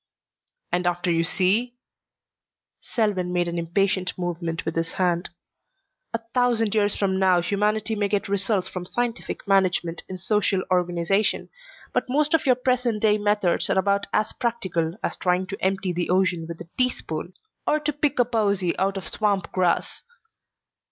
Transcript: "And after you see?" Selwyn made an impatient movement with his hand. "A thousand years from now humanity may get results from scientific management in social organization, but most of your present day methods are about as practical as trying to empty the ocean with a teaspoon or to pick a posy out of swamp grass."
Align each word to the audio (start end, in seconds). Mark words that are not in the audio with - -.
"And 0.71 0.87
after 0.87 1.11
you 1.11 1.23
see?" 1.23 1.75
Selwyn 2.81 3.31
made 3.31 3.47
an 3.47 3.59
impatient 3.59 4.17
movement 4.17 4.65
with 4.65 4.75
his 4.75 4.93
hand. 4.93 5.29
"A 6.11 6.17
thousand 6.33 6.73
years 6.73 6.95
from 6.95 7.19
now 7.19 7.39
humanity 7.39 7.93
may 7.93 8.07
get 8.07 8.27
results 8.27 8.67
from 8.67 8.83
scientific 8.83 9.47
management 9.47 10.01
in 10.09 10.17
social 10.17 10.63
organization, 10.71 11.49
but 11.93 12.09
most 12.09 12.33
of 12.33 12.47
your 12.47 12.55
present 12.55 12.99
day 13.03 13.19
methods 13.19 13.69
are 13.69 13.77
about 13.77 14.07
as 14.11 14.33
practical 14.33 14.95
as 15.03 15.15
trying 15.17 15.45
to 15.45 15.63
empty 15.63 15.93
the 15.93 16.09
ocean 16.09 16.47
with 16.47 16.59
a 16.61 16.67
teaspoon 16.79 17.33
or 17.67 17.79
to 17.79 17.93
pick 17.93 18.17
a 18.17 18.25
posy 18.25 18.75
out 18.79 18.97
of 18.97 19.07
swamp 19.07 19.51
grass." 19.51 20.01